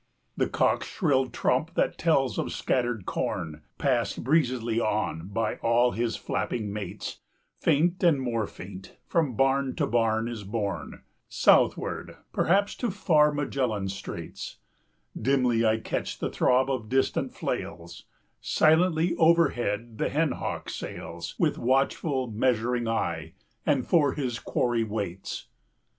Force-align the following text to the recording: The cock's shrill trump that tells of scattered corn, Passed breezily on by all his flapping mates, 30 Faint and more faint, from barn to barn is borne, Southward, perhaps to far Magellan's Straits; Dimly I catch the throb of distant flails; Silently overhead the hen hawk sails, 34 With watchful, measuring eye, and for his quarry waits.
The 0.35 0.49
cock's 0.49 0.87
shrill 0.87 1.27
trump 1.29 1.75
that 1.75 1.99
tells 1.99 2.39
of 2.39 2.51
scattered 2.51 3.05
corn, 3.05 3.61
Passed 3.77 4.23
breezily 4.23 4.79
on 4.79 5.27
by 5.27 5.57
all 5.57 5.91
his 5.91 6.15
flapping 6.15 6.73
mates, 6.73 7.19
30 7.59 7.77
Faint 7.77 8.03
and 8.03 8.19
more 8.19 8.47
faint, 8.47 8.97
from 9.05 9.35
barn 9.35 9.75
to 9.75 9.85
barn 9.85 10.27
is 10.27 10.43
borne, 10.43 11.03
Southward, 11.29 12.17
perhaps 12.33 12.73
to 12.77 12.89
far 12.89 13.31
Magellan's 13.31 13.93
Straits; 13.93 14.57
Dimly 15.15 15.63
I 15.63 15.77
catch 15.77 16.17
the 16.17 16.31
throb 16.31 16.67
of 16.71 16.89
distant 16.89 17.31
flails; 17.31 18.05
Silently 18.39 19.15
overhead 19.17 19.99
the 19.99 20.09
hen 20.09 20.31
hawk 20.31 20.71
sails, 20.71 21.33
34 21.39 21.45
With 21.47 21.57
watchful, 21.59 22.31
measuring 22.31 22.87
eye, 22.87 23.33
and 23.67 23.85
for 23.85 24.13
his 24.13 24.39
quarry 24.39 24.83
waits. 24.83 25.45